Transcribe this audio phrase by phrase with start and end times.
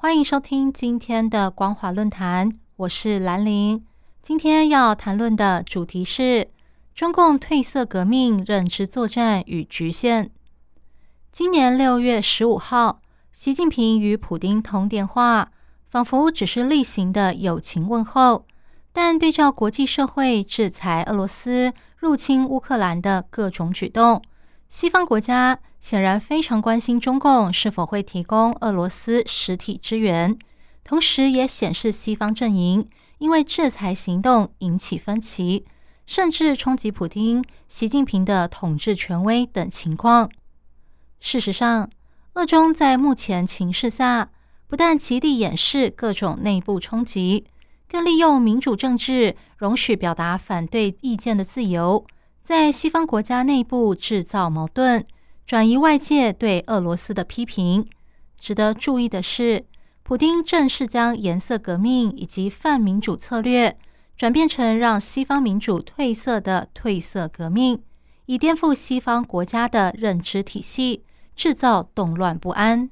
[0.00, 3.84] 欢迎收听今天的光华论坛，我是兰陵。
[4.22, 6.46] 今天要谈论的主题是
[6.94, 10.30] 中共褪色革命认知作战与局限。
[11.32, 13.00] 今年六月十五号，
[13.32, 15.50] 习近平与普京通电话，
[15.88, 18.46] 仿佛只是例行的友情问候，
[18.92, 24.22] 但对照国际社会制裁俄罗斯入侵乌克兰的各种举动。
[24.68, 30.36] 西方国家显然非常关心中共是否会提供俄罗斯实体支援，
[30.84, 35.64] 同时也显示西方阵营因为制裁行动引起分歧，
[36.06, 40.30] 甚至冲击普京、习近平的统治权威等情况。
[41.20, 41.88] 事实上，
[42.34, 44.30] 俄中在目前情势下，
[44.66, 47.46] 不但极力掩饰各种内部冲击，
[47.88, 52.04] 更利用民主政治容许表达反对意见的自由。
[52.44, 55.04] 在西方国家内部制造矛盾，
[55.48, 57.88] 转移外界对俄罗斯的批评。
[58.38, 59.64] 值得注意的是，
[60.02, 63.78] 普京正式将颜色革命以及泛民主策略
[64.14, 67.82] 转变成让西方民主褪色的褪色革命，
[68.26, 71.02] 以颠覆西方国家的认知体系，
[71.34, 72.90] 制造动乱不安。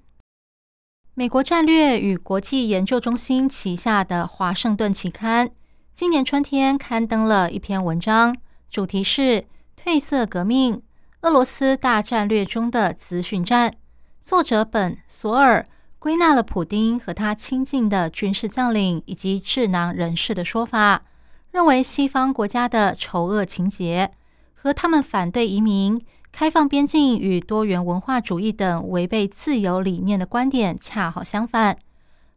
[1.12, 5.46] 美国战略与国际研究中心旗下的《华盛顿期刊》
[5.94, 8.34] 今年春天刊登了一篇文章。
[8.70, 9.44] 主题是
[9.78, 10.80] 褪色革命，
[11.22, 13.72] 俄罗斯大战略中的资讯战。
[14.20, 15.66] 作者本索尔
[15.98, 21.02] 归纳了普丁和他亲近的军事将领以及智囊人士的说法，
[21.50, 24.12] 认为西方国家的丑恶情节
[24.54, 31.76] 和他们反对移民、开放边境与多元文化主义等违背自由理念的观点恰好相反。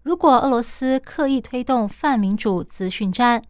[0.02, 3.44] 如果俄罗斯刻意推动泛民主资讯战，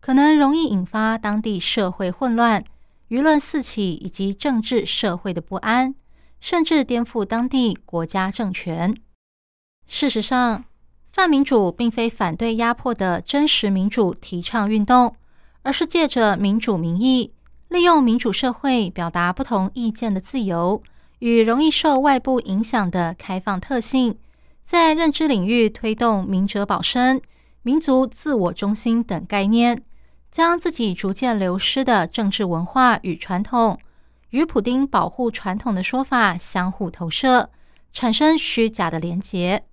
[0.00, 2.62] 可能容易引发当地社会混乱、
[3.08, 5.94] 舆论四起以及政治社会的不安，
[6.40, 8.94] 甚至颠覆当地国家政权。
[9.86, 10.64] 事实上，
[11.12, 15.14] 泛民主并非反对压迫的真实民主提倡运动，
[15.62, 17.32] 而是借着民主名义，
[17.68, 20.82] 利用民主社会表达不同意见的自由
[21.20, 24.18] 与容易受外部影响的开放特性，
[24.64, 27.22] 在认知领域推动明哲保身、
[27.62, 29.82] 民族自我中心等概念。
[30.36, 33.80] 将自己逐渐流失的政治文化与传统，
[34.28, 37.48] 与普丁保护传统的说法相互投射，
[37.90, 39.64] 产生虚假的连结。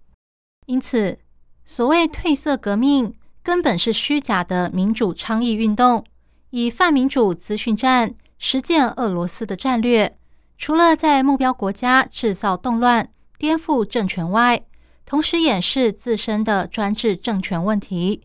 [0.68, 1.20] 因此，
[1.66, 3.14] 所谓褪色革命
[3.44, 6.02] 根本是虚假的民主倡议运动，
[6.52, 10.18] 以泛民主资讯战实践俄罗斯的战略。
[10.58, 14.64] 除了在目标国家制造动乱、颠覆政权外，
[15.06, 18.22] 同时掩饰自身的专制政权问题。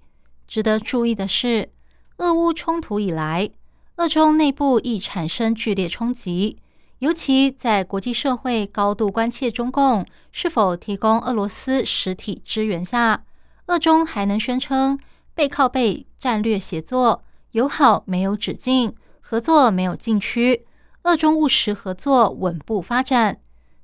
[0.46, 1.70] 值得注意的是。
[2.18, 3.48] 俄乌冲突以来，
[3.96, 6.58] 俄中内部亦产生剧烈冲击，
[6.98, 13.22] 尤其在国际社会高度关切中共是否提供俄罗斯实体支援下，
[13.66, 14.98] 俄中还能宣称
[15.32, 20.66] 背靠背战略协作、友好没有止境、合作没有禁区，
[21.04, 23.38] 俄中务实合作稳步发展。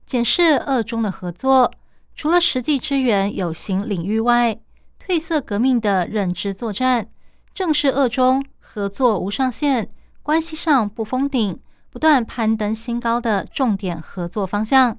[0.04, 1.70] 检视俄中的合作，
[2.16, 4.58] 除了实际支援有形领域外，
[5.00, 7.08] 褪色革命的认知作战。
[7.54, 9.88] 正是俄中合作无上限、
[10.24, 14.98] 关系上不封顶、不断攀登新高的重点合作方向。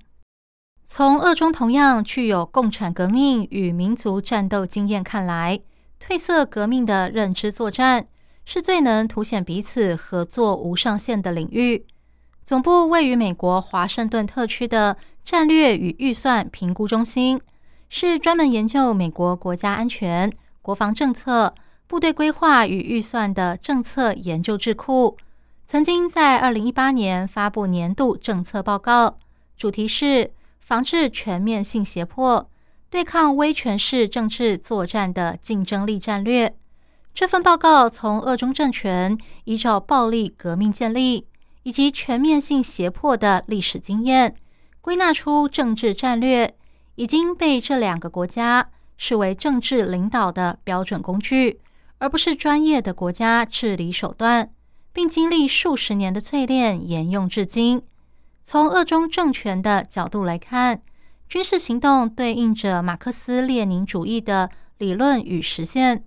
[0.85, 5.59] 从俄中同样具有共产革命与民族战斗经验看来，
[6.01, 8.07] 褪色革命的认知作战
[8.45, 11.85] 是最能凸显彼此合作无上限的领域。
[12.45, 17.41] 总部位于美国华盛顿特区的战略与预算评估中心，
[17.89, 20.31] 是专门研究美国国家安全、
[20.61, 21.53] 国防政策。
[21.87, 25.15] 部队规划与预算的政策研究智库，
[25.67, 29.19] 曾经在二零一八年发布年度政策报告，
[29.55, 32.49] 主题是防治全面性胁迫，
[32.89, 36.55] 对抗威权式政治作战的竞争力战略。
[37.13, 41.27] 这份报告从俄中政权依照暴力革命建立
[41.63, 44.35] 以及全面性胁迫的历史经验，
[44.81, 46.55] 归纳出政治战略
[46.95, 51.61] 已经被这两个国家视为政治领导的标准工具。
[51.97, 54.51] 而不是专业的国家治理手段，
[54.91, 57.81] 并经历数十年的淬炼沿用至今。
[58.43, 60.81] 从俄中政权的角度来看，
[61.27, 66.03] 军事行动对应着马克思列宁主义的理论与实现，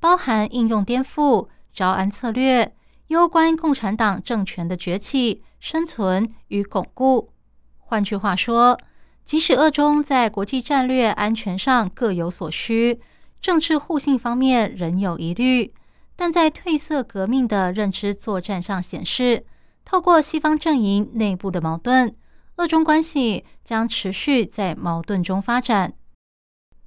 [0.00, 2.74] 包含应用颠覆、招安策略，
[3.08, 7.30] 攸关共产党政权的崛起、生存与巩固。
[7.78, 8.78] 换句话说，
[9.24, 12.98] 即使俄中在国际战略安全上各有所需，
[13.42, 15.74] 政治互信方面仍有疑虑，
[16.14, 19.44] 但在褪色革命的认知作战上显示，
[19.84, 22.14] 透过西方阵营内部的矛盾，
[22.56, 25.92] 俄中关系将持续在矛盾中发展。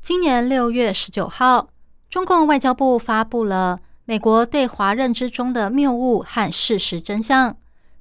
[0.01, 1.67] 今年六月十九号，
[2.09, 7.57] 中共外交部发布了美国对华认知中的谬误和事实真相，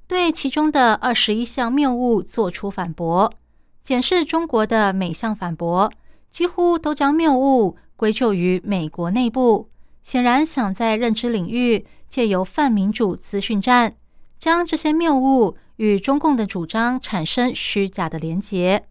[0.07, 3.33] 对其中的二十一项谬误作出反驳。
[3.83, 5.91] 检视中国的每项反驳，
[6.29, 9.69] 几乎都将谬误归咎于美国内部，
[10.03, 13.95] 显然想在认知领域借由泛民主资讯战，
[14.37, 18.85] 将这些谬误与中共的主张产生虚假的连结。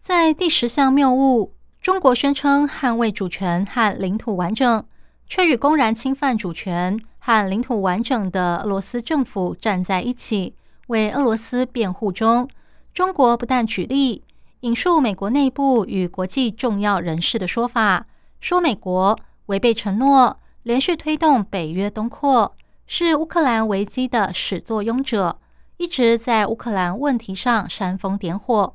[0.00, 4.84] 在第十项谬误，中国宣称捍卫主权和领土完整，
[5.26, 10.54] 却与公然侵犯主权和领土完整的俄罗斯政府站在一起，
[10.86, 12.48] 为俄罗斯辩护中。
[12.94, 14.22] 中国不但举例
[14.60, 18.06] 引述美国内部与国际重要人士的说法，
[18.40, 22.54] 说美国违背承诺，连续推动北约东扩，
[22.86, 25.38] 是乌克兰危机的始作俑者，
[25.76, 28.72] 一直在乌克兰问题上煽风点火。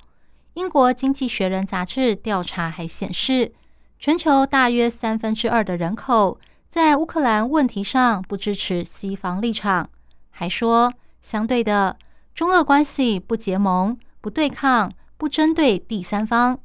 [0.54, 3.54] 英国经济学人杂志调查还显示，
[3.98, 6.40] 全球大约三分之二的人口
[6.70, 9.90] 在乌克兰问题上不支持西方立场，
[10.30, 11.98] 还说相对的，
[12.36, 13.98] 中俄关系不结盟。
[14.22, 16.58] 不对抗，不针对第三方。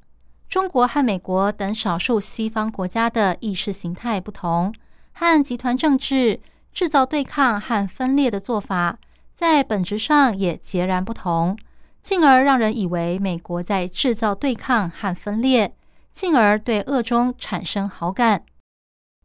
[0.48, 4.72] 中国和美国等少数西方国家的意识形态不同，
[5.12, 6.40] 和集团政治
[6.72, 8.98] 制造对抗和分裂的做法，
[9.34, 11.58] 在本质上也截然不同，
[12.00, 15.74] 进而让人以为美国在制造对抗和分裂，
[16.12, 18.44] 进而对俄中产生好感。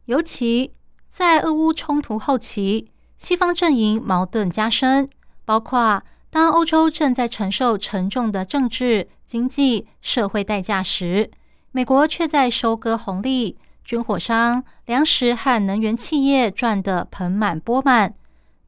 [0.04, 0.74] 尤其
[1.10, 5.08] 在俄乌冲突后期，西方阵营矛盾加深，
[5.46, 6.02] 包括。
[6.30, 11.30] 当欧洲正在承受沉重的政治、经济、社会代价时，
[11.72, 18.14] 美国却在收割红利，军火商、粮食和能源企业赚得盆满钵满。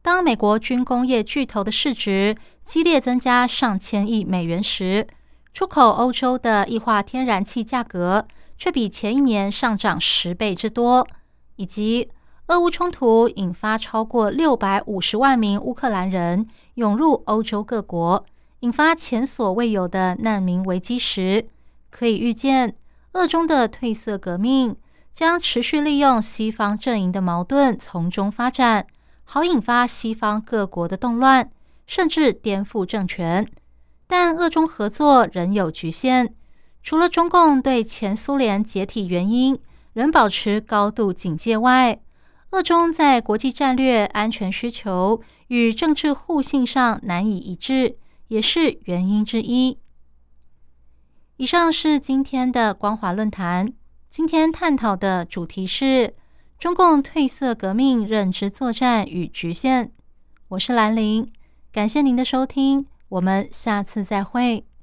[0.02, 5.06] 当美国军工业巨头的市值激烈增加上千亿美元时，
[5.52, 8.26] 出口欧洲的液化天然气价格
[8.56, 11.06] 却比前一年上涨十倍之多，
[11.56, 12.10] 以及。
[12.48, 18.24] 俄乌冲突引发超过六百五十万名乌克兰人涌入欧洲各国，
[18.60, 21.46] 引发前所未有的难民危机时，
[21.90, 22.74] 可以预见，
[23.12, 24.74] 俄中的褪色革命
[25.12, 28.86] 将持续利用西方阵营的矛盾从中发展，
[29.24, 31.50] 好引发西方各国的动乱，
[31.86, 33.46] 甚至颠覆政权。
[34.06, 36.32] 但俄中合作仍有局限，
[36.82, 39.58] 除了中共对前苏联解体原因
[39.92, 41.98] 仍保持高度警戒外，
[42.50, 47.96] 俄中在国际战略安全需求与政治互信上难以一致，
[48.28, 49.78] 也是原因之一。
[51.36, 53.72] 以上是今天的光华论坛，
[54.10, 56.14] 今天探讨的主题是
[56.58, 59.92] 中共褪色革命认知作战与局限。
[60.48, 61.30] 我是兰陵，
[61.72, 64.66] 感谢您的收听，我们下次再会。